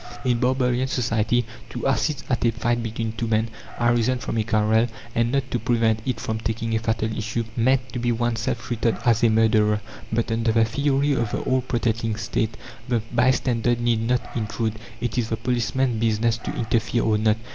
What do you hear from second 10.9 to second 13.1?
of the all protecting State the